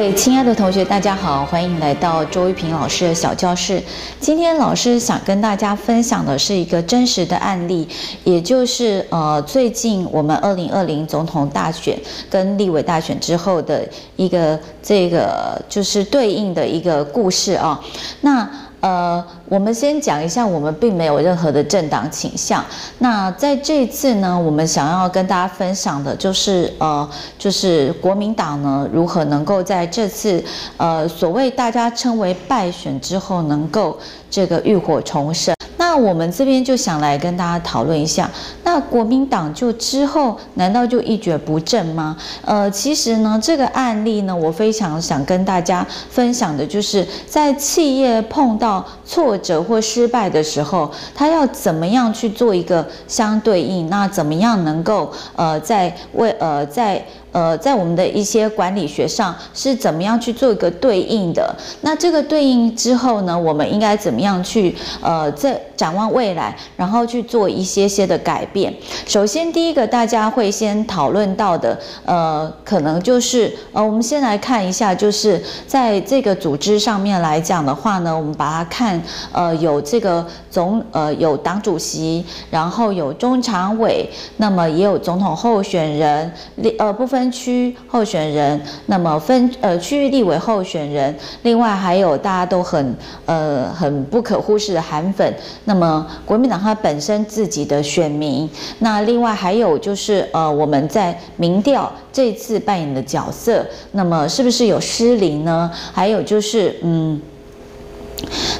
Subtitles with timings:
[0.00, 3.82] 各位亲爱的同学，大家好，欢迎来到周玉平老师的小教室。
[4.18, 7.86] 今天老师想跟大家分享的是一个真实的案例，
[8.24, 11.98] 也就是呃，最近我们二零二零总统大选
[12.30, 13.86] 跟立委大选之后的
[14.16, 17.78] 一个这个就是对应的一个故事啊。
[18.22, 18.48] 那
[18.80, 22.64] 呃，我们先讲一下，我们并没有任何的政党倾向。
[23.00, 30.40] 那在这次呢，我们想要跟大家分享的就是，呃，就是国民党呢，如何能够在这次，
[30.76, 33.98] 呃，所谓大家称为败选之后，能够
[34.30, 35.52] 这个浴火重生。
[35.76, 38.30] 那我们这边就想来跟大家讨论一下，
[38.62, 42.16] 那国民党就之后难道就一蹶不振吗？
[42.44, 53.88] 呃，其实呢，这个案例呢，我非常想跟大家分享的就是，在企业碰到挫折或失败的时候，他要怎么样去做一个相对应？
[53.88, 57.04] 那怎么样能够呃，在为呃在。
[57.32, 61.54] 呃，在我们的一些管理学上是怎么样去做一个对应的？
[61.82, 68.74] 那这个对应之后呢，我们应该怎么样去呃，在展望未来，然后去做一些些的改变？
[69.06, 79.00] 首先，第一个大家会先讨论到的，呃，可能就是呃，我们先来看一下，就是在这个组织上面来讲的话呢，我们把它看
[79.32, 86.30] 呃，有这个总呃有党主席，然后有中常委，那么也有总统候选人，
[86.78, 87.20] 呃部分。
[87.30, 95.32] 区候选人，那么分呃区域立委候选人，另外还有大家都很呃很不可忽视的韩粉，
[95.64, 105.70] 那么国民党它本身自己的选民，那另外还有就是呃我们在民调这次扮演的角色，那么是不是有失灵呢？
[105.92, 107.20] 还有就是嗯。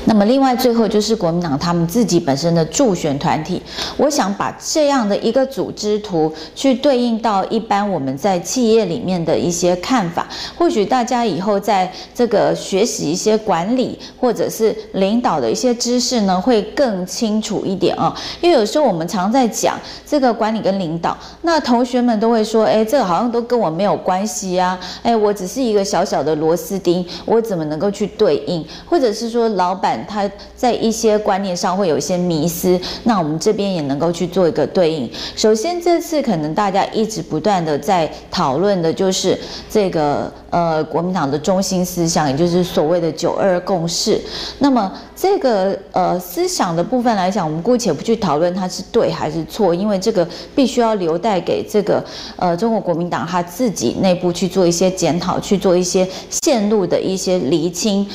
[0.05, 3.61] 那么，另外最后就是国民党他们自己本身的助选团体，
[3.97, 10.27] 我想把这样的一个组织图去对应到一般我们在企业里面的一些看法，
[10.57, 18.15] 或许大家以后在这个学习一些管理或者是领导的一些知识呢，会更清楚一点啊。
[18.41, 30.05] 因为有时候我们常在讲这个管理跟领导，那同学们都会说，哎，这个好像都跟我没有关系啊，哎，我只是一个小小的螺丝钉，我怎么能够去对应，或者是说老板。
[30.09, 35.11] 他在一些观念上会有一些迷思，那我们这边也能够去做一个对应。
[35.37, 39.39] 首先，这次可能大家一直不断的在讨论的就是
[39.69, 44.21] 这个呃国民党的中心思想，也就是所谓的九二共识。
[44.59, 52.05] 那么这个呃思想的部分来讲，我们姑且不去讨论它是对还是错，因为这个必须要留待给这个
[52.37, 58.07] 呃中国国民党他自己内部去做一些检讨，去做一些线路的一些厘清。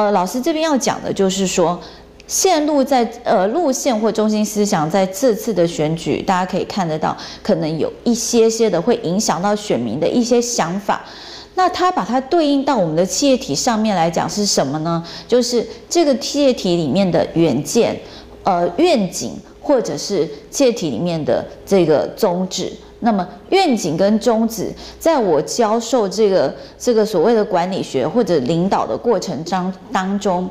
[0.00, 1.78] 呃，老师这边要讲的就是说，
[2.26, 11.04] 线路在呃路线或中心思想在这次的选举，大家可以看得到，可能有一些些的会影响到选民的一些想法。
[11.54, 15.04] 那它把它对应到我们的企业体上面来讲是什么呢？
[15.28, 17.94] 就是这个企业体里面的远见、
[18.44, 22.72] 呃愿景，或者是企业体里面的这个宗旨。
[23.00, 30.48] 那么愿景跟宗旨，在我教授这个这个所谓的管理学或者领导的过程当当中。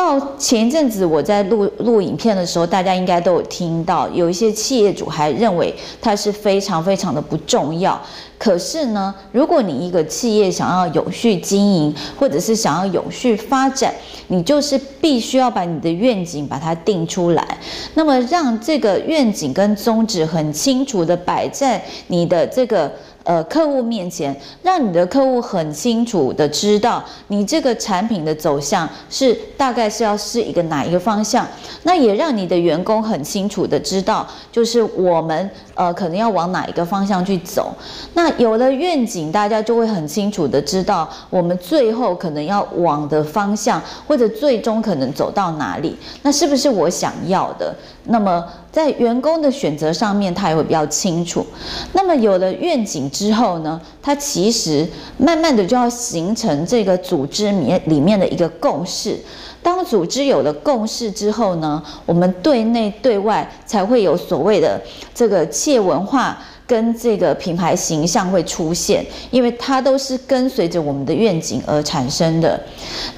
[0.00, 8.00] 到前一阵子，我在录录影片的时候，大家应该都有听到，有一些企业主还认为它是非常非常的不重要。
[8.38, 13.94] 可是呢，如果你一个企业想要永续经营，或者是想要永续发展，
[14.28, 17.58] 你就是必须要把你的愿景把它定出来，
[17.92, 22.90] 那么让这个愿景跟宗旨很清楚的摆在你的这个。
[23.22, 31.46] 呃，客户面前，让你的客户很清楚的知道你这个产品的走向是大概是要是一个哪一个方向，
[31.82, 37.74] 那也让你的员工很清楚的知道，就是我们呃可能要往哪一个方向去走。
[38.14, 45.96] 那有了愿景，大家就会很清楚的知道我们最后可能要往的方向，或者最终可能走到哪里。
[46.22, 47.74] 那是不是我想要的？
[48.04, 51.46] 那么在员工的选择上面，他也会比较清楚。
[51.92, 54.88] 那么有了愿景之后呢，他其实
[55.18, 59.18] 慢慢的就要形成这个组织里面里面的一个共识。
[59.62, 64.80] 当组织有了共识之后呢，我们对内对外才会有所谓的
[65.14, 66.38] 这个企业文化。
[66.70, 72.60] 跟这个品牌形象会出现，因为它都是跟随着我们的愿景而产生的。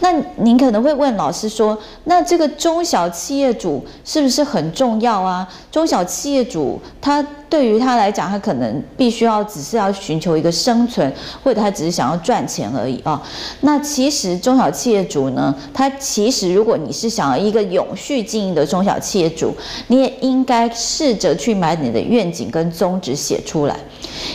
[0.01, 5.47] 那您可能会问老师说，那这个中小企业主是不是很重要啊？
[5.71, 7.23] 中小企业主他
[7.53, 11.13] 对于他来讲，他可能必须要只是要寻求一个生存，
[11.45, 13.23] 或者他只是想要赚钱而已啊。
[13.61, 19.55] 那其实中小企业主呢，他其实如果你是想要一个永续经营的中小企业主，
[19.89, 23.77] 你也应该试着去把你的愿景跟宗旨写出来。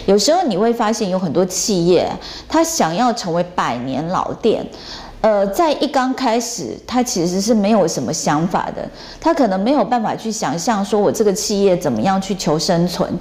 [0.05, 2.07] 有时候你会发现有很多企业，
[2.47, 4.63] 他想要成为百年老店。
[5.19, 8.87] 呃，在一刚开始，他其实是没有什么想法的，
[9.19, 13.11] 他可能没有办法去想象说我这个企业怎么样去求生存，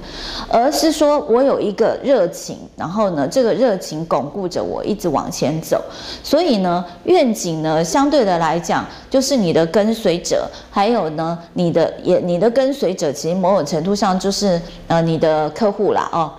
[0.47, 5.83] 而是说我有一个热情，然后呢，这个热情巩固着我一直往前走。
[6.23, 16.31] 所以呢，愿景呢，相对的来讲，就是你的跟随者，还有呢，你的也你的跟随者，其实某种程度上就是呃你的客户啦，哦。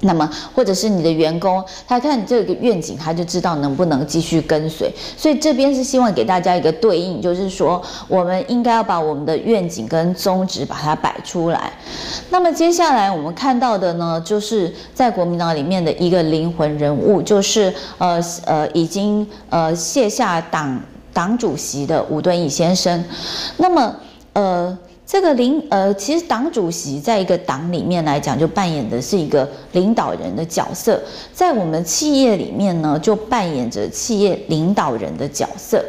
[0.00, 4.88] 那么，或者是你的员工，他看这个愿景，他就知道能不能继续跟随。
[5.16, 11.72] 所以这边是希望给大家一个对应，就是说，我们应该要把我们的愿景跟宗旨把它摆出来。
[12.30, 20.80] 那么接下来我们看到的呢，就是在国民党里面的一个灵魂人物，就是呃呃已经呃卸下党
[21.12, 23.04] 党主席的吴敦义先生。
[23.56, 23.96] 那么
[24.34, 24.78] 呃。
[25.10, 31.00] 这个领呃，其实党主席在一个党里面来讲，就扮演的是一个领导人的角色。
[31.32, 35.82] 在我们企业里面呢，就扮演着企业领导人的角色。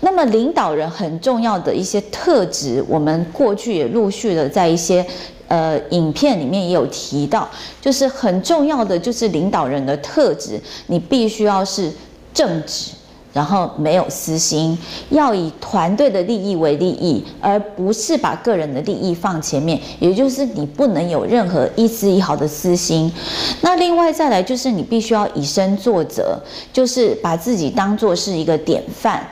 [0.00, 5.04] 那么，领导人很重要的一些特质，我们过去也陆续的在一些
[5.46, 7.46] 呃影片里面也有提到，
[7.82, 11.92] 就是很重要的就是领导人的特质，你必须要是
[12.32, 12.92] 正直。
[13.34, 14.78] 然后没有私心，
[15.10, 19.78] 要以团队的利益为利益，而不是把个人的利益放前面。
[19.98, 23.12] 也就是你不能有任何一丝一毫的私心。
[23.60, 26.38] 那另外再来就是你必须要以身作则，
[26.72, 29.26] 就是把自己当作是一个典范，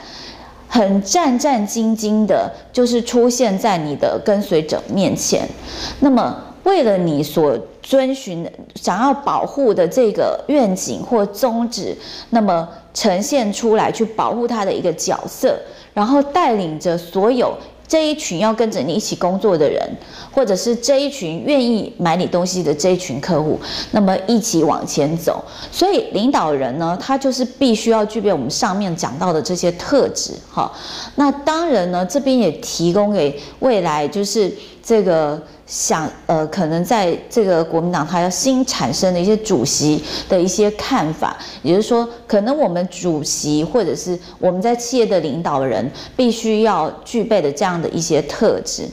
[0.69, 5.49] 很战战兢兢的，就是出现在你的跟随者面前。
[6.01, 11.97] 那么为了你所遵循、想要保护的这个愿景或宗旨，
[12.31, 15.59] 那么呈现出来去保护他的一个角色，
[15.93, 17.53] 然后带领着所有
[17.89, 19.83] 这一群要跟着你一起工作的人，
[20.33, 23.59] 或者是这一群愿意买你东西的这一群客户，
[23.91, 25.45] 那么一起往前走。
[25.73, 30.33] 所以领导人呢，他就是必须要具备我们上面讲到的这些特质。
[30.49, 30.71] 哈，
[31.17, 35.43] 那当然呢，这边也提供给未来就是这个。
[35.73, 48.87] 想呃，可能在这个国民党它要新产生的一些主席的一些看法，也就是说，可能我们主席或者是我们在企业的领导人必须要具备的这样的一些特质。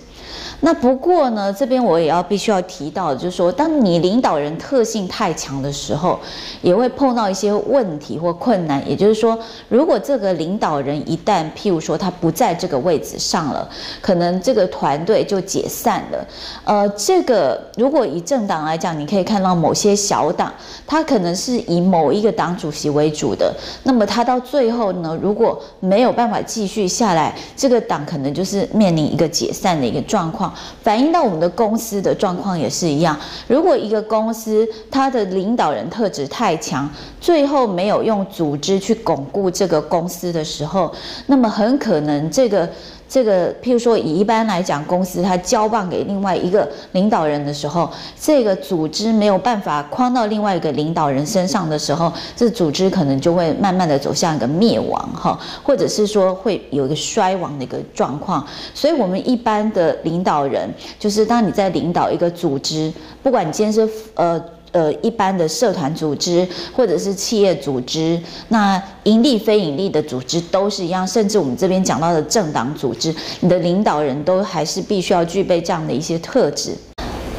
[0.61, 6.19] 那不过呢，这边我也要必须要提到，就是说，当你领导人特性太强的时候，
[6.61, 8.83] 也会碰到一些问题或困难。
[8.87, 9.39] 也就是说，
[9.69, 13.67] 如果这个领导人一旦譬如说他不在这个位置上了，
[14.01, 16.27] 可能这个团队就解散了。
[16.65, 20.53] 呃，这个如果以政党来讲，你可以看到某些小党，
[20.85, 30.48] 他可能是以某一个党主席为主的，那么他到最后呢，如果没有办法继续下来，这个党可能就是面临一个解散的一个状况。
[30.81, 33.17] 反映到我们的公司的状况也是一样。
[33.47, 36.89] 如果一个公司它的领导人特质太强，
[37.19, 40.93] 最后没有用组织去巩固这个公司的时候，
[41.27, 42.69] 那么很可能这个。
[43.09, 47.89] 这个，譬如说，以一般来讲，公司它交棒给另外一个领导人的时候，
[48.21, 58.45] 这个组织没有办法框到另外一个领导人身上的时候，这组织可能就会慢慢的走向一个灭亡，哈，或者是说会有一个衰亡的一个状况。
[58.75, 64.39] 所以，我们一般的领导人，就是当你在领导一个组织，不管你今天是呃。
[64.71, 76.75] 呃，一般的社团组织或者是企业组织，那盈利非盈利的组织都是一样，甚至我们这边讲到的政党组织，你的领导人都还是必须要具备这样的一些特质。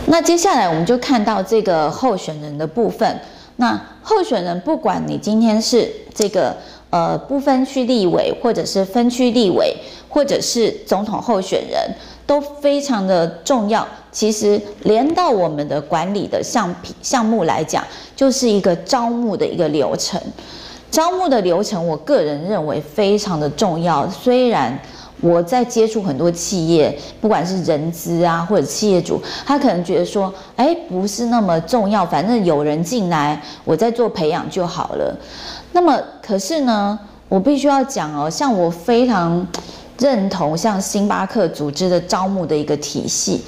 [0.07, 3.21] 那接下来我们就看到这个候选人的部分。
[3.57, 6.57] 那候选人，不管你今天是这个
[6.89, 9.77] 呃不分区立委，或者是分区立委，
[10.09, 11.79] 或者是总统候选人。
[12.31, 13.85] 都非常的重要。
[14.13, 16.73] 其实连到我们的管理的项
[17.03, 17.83] 项目来讲，
[18.15, 20.21] 就是一个招募的一个流程。
[20.93, 24.09] 招募的流程，我个人认为非常的重要。
[24.09, 24.79] 虽然
[25.21, 35.13] 我在接触很多企业，不管是人资啊或者企业主，他可能觉得说，哎，不是那么重要，反正有人进来，我在做培养就好了。
[35.73, 36.97] 那么，可是呢，
[37.29, 39.45] 我必须要讲哦，像我非常。
[40.01, 43.43] 认同像星巴克组织的招募的一个体系，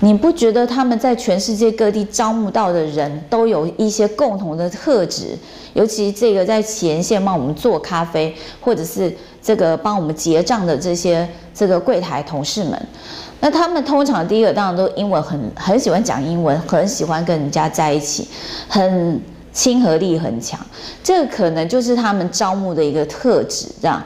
[0.00, 5.36] 你不觉得他们在全世界各地招募到的人都有一些共同的特质？
[5.72, 12.86] 尤其这个在前线帮我们做咖啡，或者是这个帮我们结账的这些这个柜台同事们，
[13.40, 18.26] 那他们通常第一个当然都英文很很喜欢讲英文，很喜欢跟人家在一起，
[18.68, 19.20] 很
[19.52, 20.58] 亲和力很强，
[21.02, 24.02] 这个可能就是他们招募的一个特质，这样。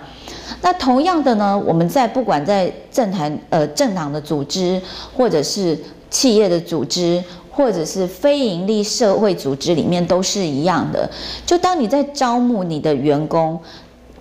[0.62, 4.80] 那同样的呢，我们在不管在政坛呃政党的组织，
[5.16, 5.78] 或者是
[6.10, 11.08] 企业的组织，或者是非营利社会组织里面都是一样的。
[11.46, 13.58] 就当你在招募你的员工，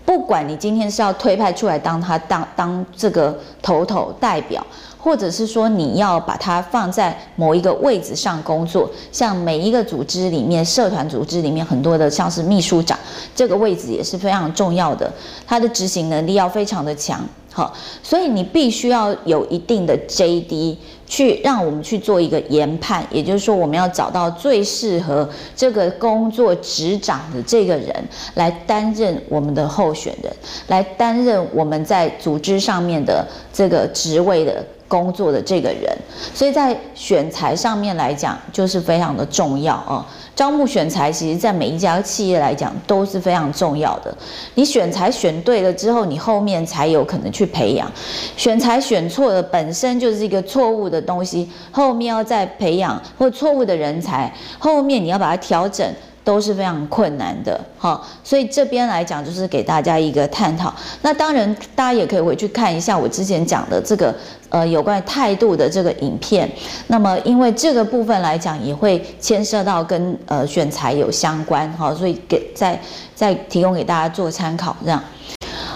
[0.06, 4.66] 不管你今天是要推派出来当他当当这个头头代表。
[5.02, 13.00] 或者是说你要把它放在某一个位置上工作，像每一个组织里面、社团组织里面很多的，像是秘书长
[13.34, 15.12] 这个位置也是非常重要的，
[15.48, 20.76] 他的执行能力要非常的强，好，所以你必须要有一定的 JD
[21.08, 27.96] 去让我们去做一个研判，也就是说我们要找到最适合这个工作职掌的这个人
[28.36, 30.32] 来担任我们的候选人，
[30.68, 34.62] 来担任我们在组织上面的这个职位的。
[34.90, 35.98] 工作的这个人，
[36.34, 40.04] 所以在选才上面来讲，就是非常的重要哦。
[40.36, 44.14] 招募选才，其实在每一家企业来讲都是非常重要的。
[44.56, 47.92] 你选才选对了之后，你后面才有可能去培养。
[48.36, 55.86] 选才选错了，本身就是一个错误的东西，后面要再培养或错误的人才，后面你要把它调整。
[56.30, 60.72] 都是非常困难的，哈，所以这边来讲就是给大家一个探讨。
[61.02, 64.14] 那当然，大家也可以回去看一下我之前讲的这个，
[64.50, 66.48] 呃，有关态度的这个影片。
[66.86, 72.80] 那么，因为这个部分来讲，也会牵涉到跟呃选材有相关，哈，所以给再
[73.16, 74.78] 再提供给大家做参考。
[74.86, 75.04] 这样，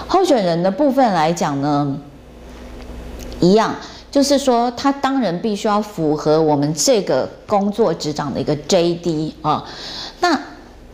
[0.06, 1.98] 候选人的部分来讲呢，
[3.40, 3.74] 一样，
[4.14, 9.68] 就是说他当然必须要符合我们这个工作职掌的一个 JD 啊。
[10.20, 10.40] 那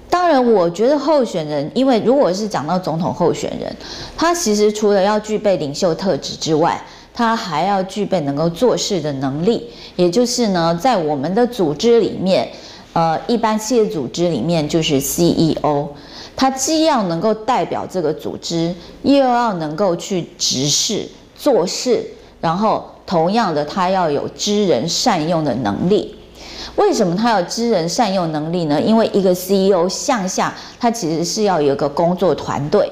[0.09, 3.77] 当然，我觉得候选人，因为如果是讲到总统候选人，
[4.17, 9.69] 他其实除了要具备领袖特质之外，他还要具备能够做事的能力。
[9.97, 12.49] 也就是呢，在我们的组织里面，
[12.95, 15.89] 呃，一般企业组织里面就是 CEO，
[16.35, 22.03] 他既要能够代表这个组织，又要能够去指示做事，
[22.41, 26.15] 然后同样的，他要有知人善用的能力。
[26.77, 28.81] 为什么他要知人善用能力呢？
[28.81, 32.89] 因为一个 CEO 向下，他其实是要有一个工作团队。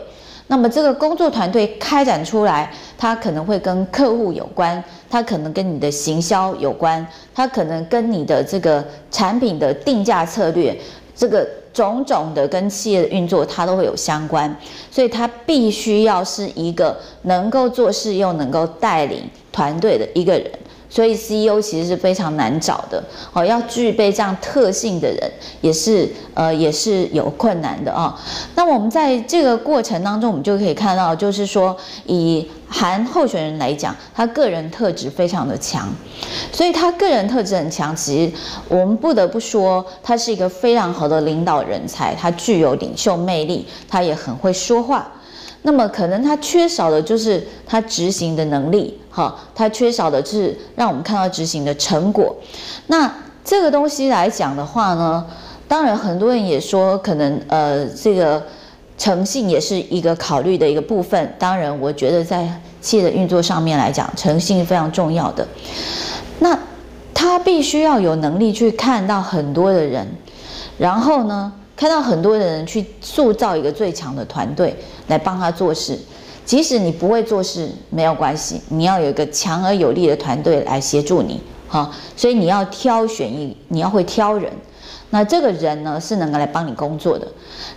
[0.48, 10.76] 那么这个工作团队开展出来，他可能会跟客户有关，他可能跟你的行销有关，他可能跟你的这个产品的定价策略，
[11.14, 11.48] 这个
[11.78, 14.54] 种种的跟企业的运作，它都会有相关。
[14.90, 20.50] 所以他必须要是一个能够做事又能够带领团队的一个人。
[20.90, 23.02] 所以 CEO 其实是非常难找的，
[23.32, 25.30] 哦，要具备这样特性的人
[25.60, 28.18] 也是呃也是有困难的啊。
[28.54, 31.76] 那我们在这个过程当中，我们就可以看到，就是说
[32.06, 35.88] 以韩候选人来讲，他个人特质非常的强，
[36.52, 37.94] 所以他个人特质很强。
[37.94, 38.32] 其实
[38.68, 45.06] 我们不得不说，他是一个非常好的领导人才，他具有领袖魅力，他也很会说话。
[45.62, 52.34] 那么可能他缺少的就是他执行的能力，哈，他缺少的是让我们看到执行的成果。
[52.86, 53.12] 那
[53.44, 55.26] 这个东西来讲的话呢，
[55.66, 58.42] 当然很多人也说，可能呃这个
[58.96, 61.34] 诚信也是一个考虑的一个部分。
[61.38, 62.48] 当然，我觉得在
[62.80, 65.46] 企业的运作上面来讲，诚信是非常重要的。
[66.38, 66.58] 那
[67.12, 70.06] 他必须要有能力去看到很多的人，
[70.78, 74.74] 然后呢，看到很多人去塑造一个最强的团队
[75.06, 75.96] 来帮他做事，
[76.44, 84.52] 即使你不会做事没有关系，你要有一个强而有力的团队来协助你，哈，所以你要挑选一，你要会挑人，
[85.10, 87.24] 那这个人呢是能够来帮你工作的。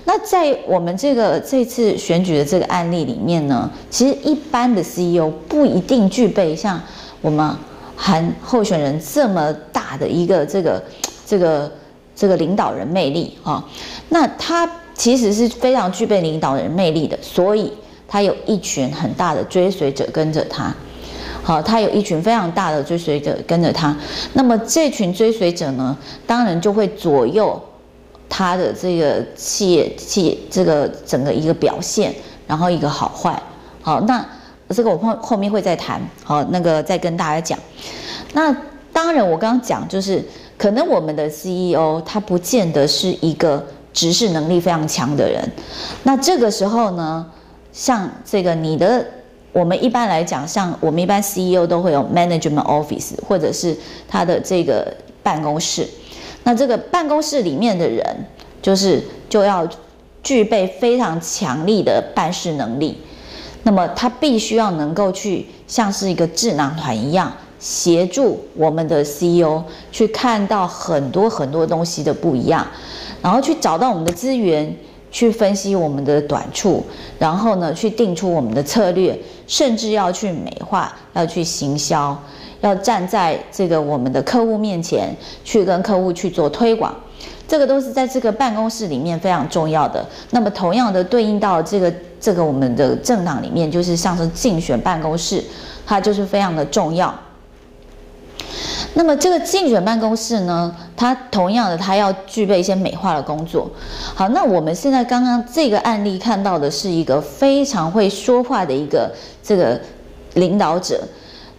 [0.05, 6.81] 那在我们这个这次选举的这个案例里面呢，其实一般的 CEO 不一定具备像
[7.21, 7.55] 我们
[7.95, 10.83] 韩候选人这么大的一个这个
[11.23, 11.71] 这个。
[12.21, 13.65] 这个领导人魅力啊，
[14.09, 17.73] 那他其实是非常具备领导人魅力的，所以
[18.07, 20.71] 他有一群很大的追随者跟着他。
[21.41, 23.97] 好，他有一群非常大的追随者跟着他。
[24.33, 25.97] 那么这群追随者呢，
[26.27, 27.59] 当然就会左右
[28.29, 32.13] 他的这个企业企业这个整个一个表现，
[32.45, 33.41] 然后一个好坏。
[33.81, 34.23] 好，那
[34.69, 35.99] 这个我后后面会再谈。
[36.23, 37.57] 好，那个再跟大家讲。
[38.33, 38.55] 那
[38.93, 40.23] 当然，我刚刚讲就是。
[40.61, 45.43] 可能我们的 CEO 他不见得是一个执事能力非常强的人，
[46.03, 47.25] 那这个时候呢，
[47.73, 49.03] 像这个你的，
[49.53, 53.75] 我们一般来讲，像我们一般 CEO 都会有 management office 或者是
[54.07, 55.89] 他的这个办公室，
[56.43, 58.05] 那这个办公室里面的人
[58.61, 59.67] 就是就要
[60.21, 62.95] 具备非常强力的办事能力，
[63.63, 67.33] 那么他必须要能够去像是一个智囊团一样。
[67.61, 72.65] 协助我们的 CEO 去看到很多很多东西的不一样，
[73.21, 74.75] 然后去找到我们的资源，
[75.11, 76.83] 去分析我们的短处，
[77.19, 79.15] 然后呢，去定出我们的策略，
[79.45, 82.17] 甚至要去美化，要去行销，
[82.61, 86.91] 要站在这个我们的客户面前去跟客户去做推广，
[87.47, 90.03] 这个都是在这个办公室里面非常重要的。
[90.31, 95.43] 那么同样的对应到这个这个我们的政党里面，就是像是竞选办公室，
[95.85, 97.13] 它就是非常的重要。
[98.93, 103.69] 那么这个竞选办公室呢，它同样的，它要具备一些美化的工作。
[104.13, 109.09] 好，那我们现在刚刚这个案例看到的是一个非常会说话的一个
[109.41, 109.79] 这个
[110.33, 111.01] 领导者，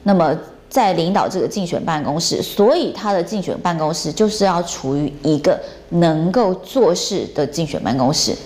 [0.02, 0.37] 那么
[0.68, 8.37] 在领导这个竞选办公室，所以他的竞选办公室就是要处于一个能够做事的竞选办公室，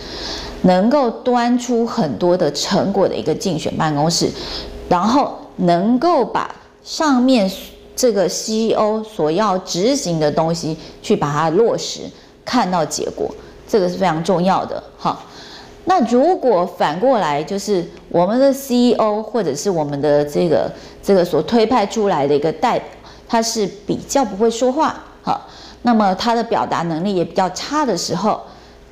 [0.63, 4.31] 能够端出很多的成果的一个竞选办公室，
[4.89, 7.51] 然后能够把上面。
[7.97, 12.03] 这个 CEO 所要执行的东西，去把它落实，
[12.45, 13.35] 看到结果，
[13.67, 14.81] 这个是非常重要的。
[14.99, 15.23] 好，
[15.87, 20.71] 那如果反过来，就是我们的 CEO 或者是我们的这个
[21.03, 22.87] 这个所推派出来的一个代表，
[23.27, 25.49] 他是比较不会说话，好，
[25.81, 28.43] 那么他的表达能力也比较差的时候，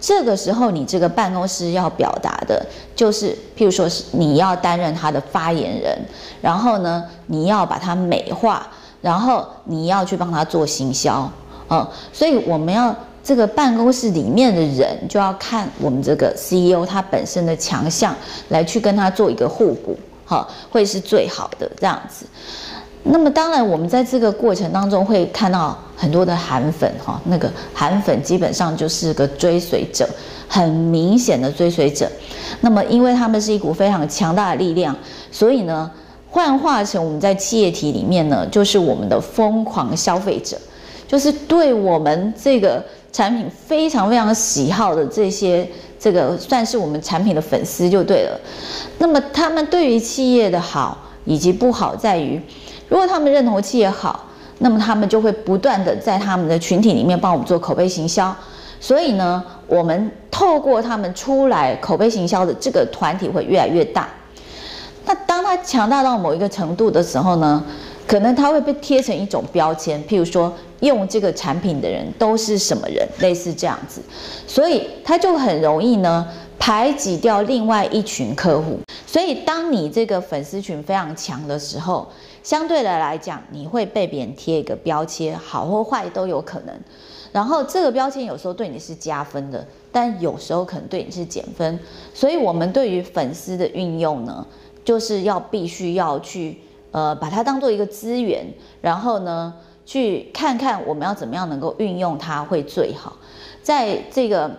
[0.01, 2.65] 这个时候你这个办公室要表达的，
[2.97, 5.99] 就是譬如说是你要担任他的发言人，
[6.41, 8.67] 然后呢，你要把它美化。
[9.05, 11.31] 然后你要去帮他做行销，
[11.69, 18.17] 嗯，所以我们要这个办公室里面的人就要看我们这个 CEO 他本身的强项，
[18.49, 22.25] 来去跟他做一个互补，哈，会是最好的这样子。
[23.03, 30.09] 那么当然，我们在这个过程当中会看到很多的韩粉，哈，那个韩粉基本上就是个追随者，
[30.49, 32.11] 很明显的追随者。
[32.63, 34.97] 那么因为他们是一股非常强大的力量，
[35.31, 35.91] 所以呢。
[36.35, 40.59] 幻化成我们在企业体里面呢，就是我们的疯狂消费者，
[41.07, 45.65] 就是对我们这个产品非常非常喜好的这些，
[45.97, 48.41] 这个算是我们产品的粉丝就对了。
[48.99, 52.43] 那么他们对于企业的好以及不好在于，
[52.89, 54.27] 如果他们认同企业好，
[54.59, 58.35] 那么他们就会不断的在他们的群体里面帮我们做口碑行销。
[58.81, 64.09] 所以呢，我们透过他们出来口碑行销的这个团体会越来越大。
[65.45, 67.63] 那当他强大到某一个程度的时候呢，
[68.07, 74.01] 可能他会被贴成一种标签，譬如说用这个产品的人都是什么人，类似这样子，
[74.47, 76.27] 所以他就很容易呢
[76.59, 78.79] 排挤掉另外一群客户。
[79.07, 82.09] 所以当你这个粉丝群非常强的时候，
[82.43, 86.75] 相对的来讲，你会被别人贴一个标签，好或坏都有可能。
[87.33, 91.79] 然后这个标签有时候对你是加分的，但有时候可能对你是减分。
[92.15, 94.47] 所以我们对于粉丝的运用呢，
[94.85, 96.59] 就是要必须要去
[96.93, 98.47] 呃把它当做一个资源，
[98.81, 99.55] 然后呢
[99.87, 103.17] 去看看我们要怎么样能够运用它会最好。
[103.63, 104.51] 在这个，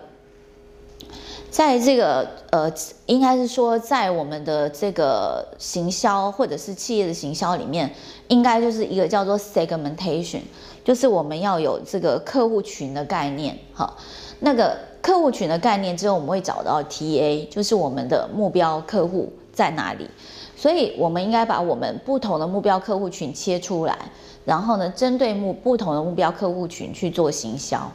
[1.48, 2.72] 在这个呃，
[3.06, 7.94] 应该是说在我们的这个行销或者是企业的行销里面，
[8.26, 10.40] 应该就是一个叫做 segmentation，
[10.84, 13.56] 就是我们要有这个客户群的概念。
[13.72, 13.96] 好，
[14.40, 19.32] 那个客户群的概念之后，我们会找到 TA，就是我们的目标客户。
[19.56, 20.06] 在哪里？
[20.54, 23.98] 所以我们应该把我们不同的目标客户群切出来，
[24.44, 27.90] 然后呢，针对目不同的目标客户群去做行销，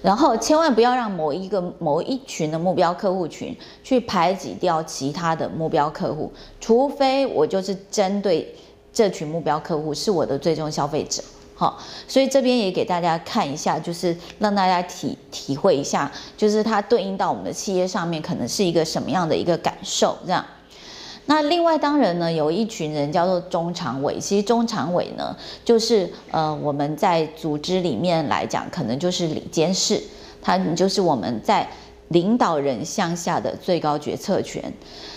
[0.00, 8.54] 然后千万不要让某一个某一群的目标客户群去排挤掉其他的目标客户，除非我就是针对
[8.92, 11.22] 这群目标客户是我的最终消费者。
[11.54, 20.44] 好，所以这边也给大家看一下，就是让大家体体会一下，就是它对应到我们的企业上面可能是一个什么样的一个感受，这样。
[21.26, 24.18] 那另外当然呢，有一群人叫做中常委。
[24.18, 30.02] 其实中常委呢，就是呃我们在组织里面来讲，可能就是里监事，
[30.40, 31.68] 他就是我们在
[32.08, 34.72] 领导人向下的最高决策权。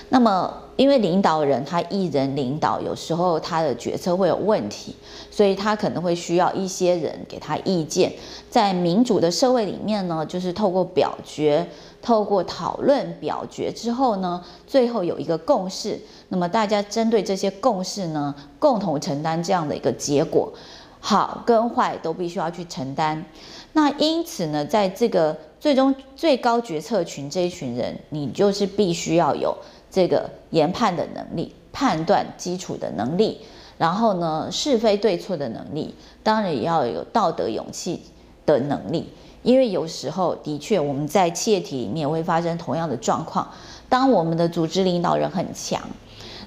[0.10, 4.96] 那么因为领导人他一人领导，有时候他的决策会有问题，
[5.32, 8.12] 所以他可能会需要一些人给他意见。
[8.50, 11.68] 在民主的社会里面呢，就是透过表决。
[12.02, 16.00] 透过讨论表决之后呢，最后有一个共识。
[16.30, 20.54] 那么大家针对这些共识呢，共同承担这样的一个结果，
[21.00, 23.26] 好跟坏都必须要去承担。
[23.74, 29.58] 那因此呢，在这个最终最高决策群这一群人，你就是必须要有
[29.96, 33.40] 这个研判的能力、判断基础的能力，
[33.78, 38.02] 然后呢，是非对错的能力，当然也要有道德勇气
[38.46, 39.10] 的能力。
[39.42, 43.48] 因为有时候的确，我们在企业体里面会发生同样的状况。
[43.88, 45.82] 当我们的组织领导人很强，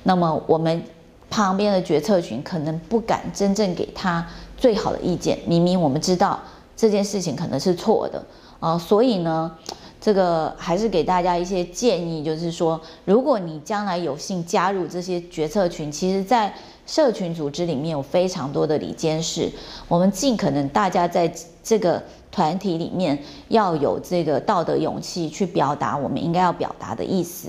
[0.03, 0.83] 那么我们
[1.31, 4.27] 旁边的决策群可能不敢真正给他
[4.59, 5.39] 最好的意见。
[5.47, 6.39] 明明我们知道
[6.77, 8.23] 这件事情可能是错的
[8.61, 9.57] 啊，所以呢，
[10.01, 16.55] 这个还是给大家一些建议，就是说，如果你将来有幸加入这些决策群，其实，在
[16.87, 19.51] 社群组织里面有非常多的里监事，
[19.89, 21.33] 我们尽可能大家在
[21.63, 22.03] 这个。
[22.31, 27.49] 团体里面要有这个道德勇气去表达我们应该要表达的意思，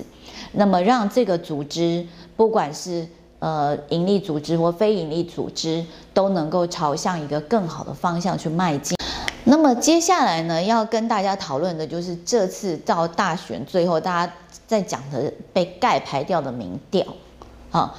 [0.53, 2.03] 那么让这个组织，
[2.35, 3.05] 不管是
[3.37, 8.98] 呃盈利组织或非盈利组织，都能够朝向一个更好的方向去迈进。
[9.49, 14.31] 那么接下来呢，要跟大家讨论的就是这次到大选最后大家
[14.67, 17.03] 在讲的被盖牌掉的民调，
[17.71, 17.95] 好。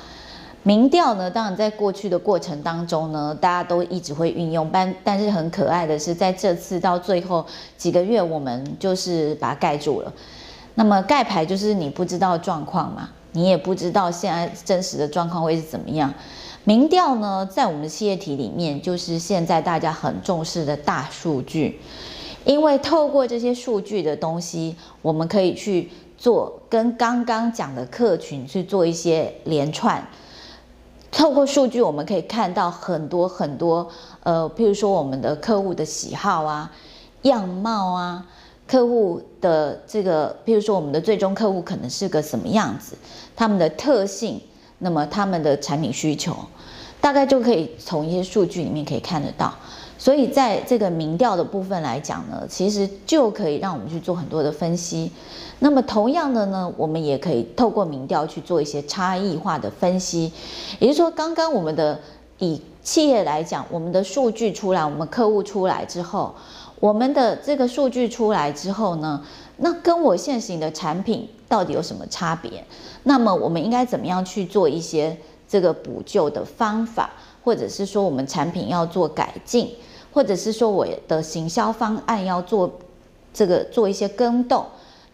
[0.63, 7.45] 民调呢，当然在过去的过程当中呢，大家都一直会运用，但但是很可爱的是，在这次到最后
[7.79, 10.13] 几个月，我们就是把它盖住了。
[10.75, 16.12] 那么盖牌就是你不知道状况嘛，你也不知道现在真实的状况会是怎么样。
[16.64, 21.81] 民调呢，在我们企业体里面，就是现在大家很重视的大数据，
[22.45, 30.07] 因为透过这些数据的东西，我们可以去做跟刚刚讲的客群去做一些连串。
[31.11, 33.88] 透过数据，我们可以看到很多很多，
[34.23, 36.71] 呃，譬如说我们的客户的喜好啊、
[37.23, 38.27] 样貌啊，
[38.70, 42.94] 客户的这个，譬如说我们的最终客户可能是个什么样子，
[43.35, 44.40] 他们的特性，
[44.78, 46.37] 那么他们的产品需求，
[47.00, 49.52] 大概就可以从一些数据里面可以看得到。
[49.98, 55.11] 所以在这个民调的部分来讲呢，其实就可以让我们去做很多的分析。
[55.59, 60.33] 那么同样的呢，我们也可以透过民调去做一些差异化的分析。
[60.78, 61.98] 也就是说，刚刚我们的
[62.38, 66.35] 以企业来讲，我们的数据出来，我们客户出来之后，
[66.81, 69.23] 我们的这个数据出来之后呢，
[69.59, 72.64] 那跟我现行的产品到底有什么差别？
[73.05, 75.16] 那么我们应该怎么样去做一些
[75.47, 77.11] 这个补救的方法，
[77.45, 79.71] 或者是说我们产品要做改进？
[80.12, 82.69] 或者是说我的行销方案要做
[83.33, 84.64] 这个做一些更动，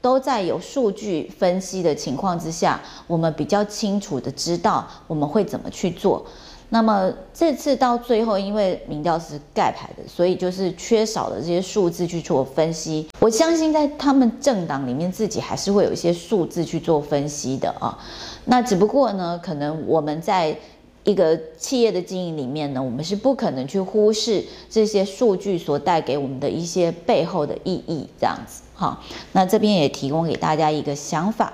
[0.01, 6.25] 都在有数据分析的情况之下，我们比较清楚的知道我们会怎么去做。
[6.69, 13.09] 那么这次到最后，因为民调是盖牌的，所以就是缺少了这些数字去做分析。
[13.21, 17.99] 我相信在他们政党里面自己还是会有一些数字去做分析的啊。
[18.47, 20.57] 那只不过呢，可能我们在。
[21.05, 29.01] 一个企业的经营里面呢，我们是不可能去忽视这些数据所带给我们的一些背后的意义，这样子哈。
[29.31, 31.53] 那这边也提供给大家一个想法。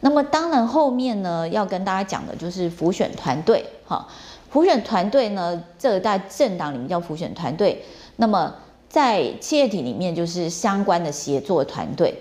[0.00, 4.08] 那么当然后面呢，要跟大家讲的就是浮选团队哈。
[4.50, 7.84] 辅选团队呢，这个在政党里面叫普选团队，
[8.16, 8.54] 那么
[8.88, 12.14] 在企业体里面就是相关的协作团队。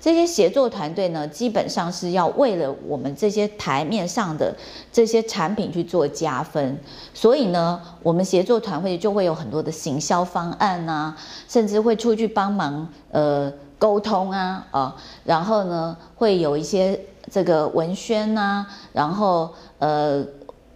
[0.00, 4.54] 这些协作团队呢，基本上是要为了我们这些台面上的
[4.92, 6.78] 这些产品去做加分，
[7.14, 11.16] 所以呢，我们协作团队就会有很多的行销方案啊，
[11.48, 20.22] 甚至会出去帮忙呃沟通啊啊，然后呢，会有一些这个文宣啊，然后呃，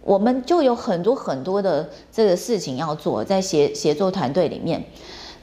[0.09, 4.83] 我们就有很多很多的这个事情要做，在协协作团队里面。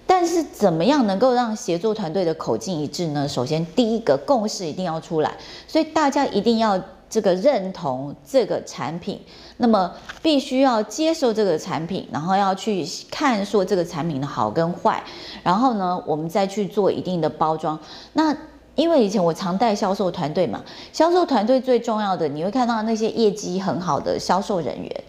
[0.09, 3.29] 但是怎么样能够让协作团队的口径一致呢？
[3.29, 5.37] 首先，第一个共识一定要出来，
[5.69, 9.21] 所以大家一定要这个认同这个产品，
[9.59, 15.01] 那么必须要接受这个产品，然后要去看说这个产品的好跟坏，
[15.45, 17.79] 然后呢，我们再去做一定的包装。
[18.15, 18.37] 那
[18.77, 20.63] 因为以前我常带销售团队嘛，
[20.93, 25.05] 销售团队最重要的，你会看到那些业绩很好的销售人员。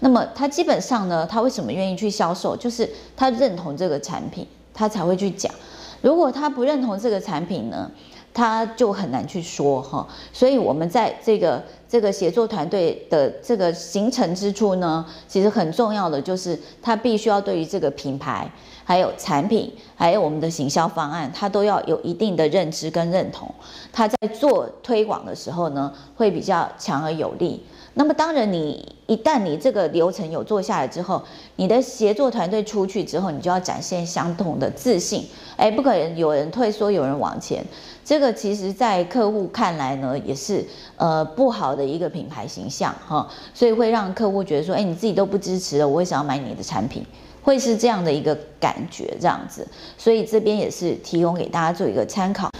[0.00, 2.56] 那么他基本上呢，他为什么愿意去销售？
[2.56, 5.52] 就是他认同这个产品，他才会去讲。
[6.00, 7.90] 如果他不认同这个产品呢，
[8.32, 10.08] 他就很难去说哈。
[10.32, 18.50] 所以我们在这个这个协作团队的这个形成之处呢，其实很重要的就是他必须要对于这个品牌、
[18.90, 23.48] 还有产品、还有我们的行销方案，他都要有一定的认知跟认同。
[23.92, 27.62] 他在做推广的时候呢，会比较强而有力。
[27.94, 31.22] 那么当然，你一旦你这个流程有做下来之后，
[31.54, 35.24] 你的协作团队出去之后，你就要展现相同的自信。
[35.56, 37.64] 哎，不可能有人退缩，有人往前。
[38.04, 43.28] 这个其实，在客户看来呢，也是呃不好的一个品牌形象哈。
[43.54, 47.06] 所以会让客户觉得说，哎，你自己都不支持了，我为什么要买你的产品？
[47.42, 49.66] 会是这样的一个感觉，这样子。
[49.96, 52.50] 所以这边也是提供给大家做一个参考。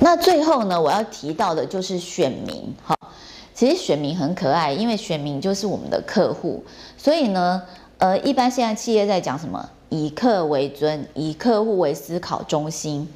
[0.00, 2.96] 那最后呢，我要提到的就是选民哈。
[3.52, 6.64] 其实选民很可爱，因为选民就是我们的客户，
[6.96, 7.62] 所以呢，
[7.98, 9.68] 呃，一般现在企业在讲什么？
[9.90, 13.06] 以客为尊，以客户为思考中心。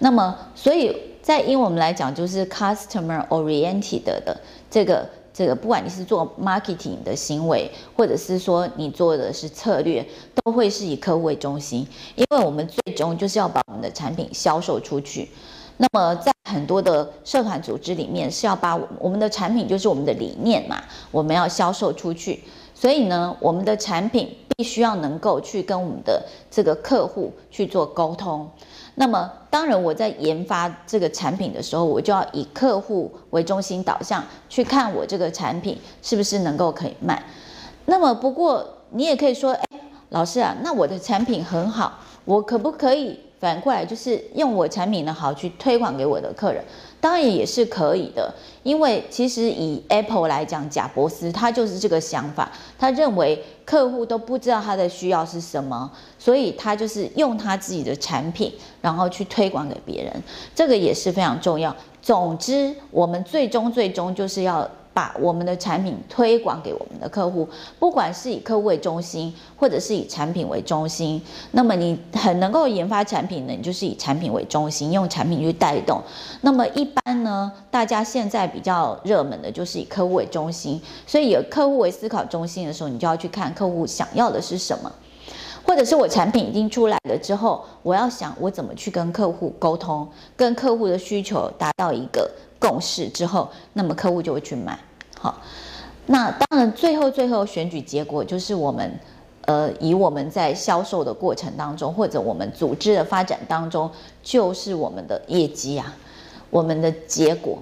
[0.00, 4.36] 那么，所以在英文我们来讲，就是 customer oriented 的
[4.68, 10.02] 这个这个，不管你是做 marketing 的行为，或者是说你做的是策略，
[10.34, 15.28] 都会是以客户为中心，因为我们最终就是要把我们的产品销售出去。
[15.76, 22.42] 那么在很多的社团组织里面，是要把我们的产品就是我们的理念嘛，我们要销售出去。
[22.74, 28.50] 所以呢，我们的产品必须要能够去跟我们的这个客户去做沟通。
[28.98, 37.22] 那么，当然我在研发这个产品的时候，我就要以客户为中心导向去看我这个产品是不是能够可以卖。
[37.84, 39.66] 那么，不过你也可以说，哎，
[40.08, 46.64] 老师啊，那我的产品很好，我可不可以反过来就是用我产品的好去推广给我的客人？
[47.06, 55.88] 当然也是可以的，因为其实以 Apple 来讲，贾伯斯他就是这个想法，他认为客户都不知道他的需要是什么，
[56.18, 60.12] 所以他就是用他自己的产品，然后去推广给别人，
[60.52, 61.72] 这个也是非常重要。
[62.02, 64.68] 总之，我们最终最终就是要。
[64.96, 67.46] 把我们的产品推广给我们的客户，
[67.78, 76.00] 不管是以客户为中心，或者是以产品为中心，那么你很能够研发产品呢，你就是以产品为中心，用产品去带动。
[76.40, 84.90] 那么一般呢，大家现在比较热门的就是以客户为中心，所以以客户为思考中心的时候，你就要去看客户想要的是什么，
[85.66, 94.78] 或者是我产品已经出来了之后，我要想我怎么去跟客户沟通，跟客户的需求达到一个共识之后，那么客户就会去买。
[95.18, 95.42] 好，
[96.06, 98.98] 那当然最后最后选举结果就是我们，
[99.46, 103.90] 呃，以我们在销售的过程当中，或者我们组织的发展当中，
[104.22, 105.92] 就是我们的业绩啊，
[106.48, 107.58] 我们的结果，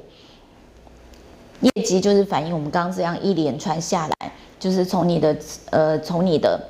[1.60, 5.34] 业绩就是反映我们刚刚这样一连串下来，就是从你的
[5.70, 6.60] 呃，从你的。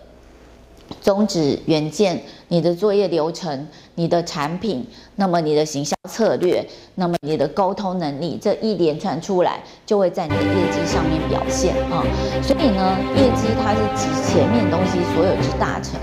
[1.01, 6.67] 宗旨、远见、你的作业流程、你的产品，那么你的行销策略，
[6.97, 12.05] 那么你的沟通能力，这一连串出来，就会在你的业绩上面表现啊。
[12.43, 16.01] 所以呢，业绩它是集前面东西所有之大成。